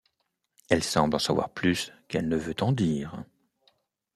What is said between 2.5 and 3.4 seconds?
en dire.